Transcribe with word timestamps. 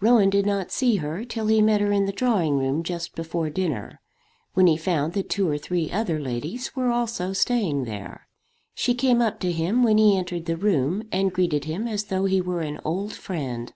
Rowan 0.00 0.30
did 0.30 0.46
not 0.46 0.70
see 0.70 0.96
her 0.96 1.22
till 1.22 1.48
he 1.48 1.60
met 1.60 1.82
her 1.82 1.92
in 1.92 2.06
the 2.06 2.10
drawing 2.12 2.56
room, 2.56 2.82
just 2.82 3.14
before 3.14 3.50
dinner, 3.50 4.00
when 4.54 4.66
he 4.66 4.74
found 4.78 5.12
that 5.12 5.28
two 5.28 5.46
or 5.50 5.58
three 5.58 5.90
other 5.90 6.18
ladies 6.18 6.74
were 6.74 6.88
also 6.88 7.34
staying 7.34 7.84
there. 7.84 8.26
She 8.74 8.94
came 8.94 9.20
up 9.20 9.38
to 9.40 9.52
him 9.52 9.82
when 9.82 9.98
he 9.98 10.16
entered 10.16 10.46
the 10.46 10.56
room, 10.56 11.02
and 11.12 11.30
greeted 11.30 11.66
him 11.66 11.86
as 11.86 12.04
though 12.04 12.24
he 12.24 12.40
were 12.40 12.62
an 12.62 12.80
old 12.86 13.12
friend. 13.12 13.74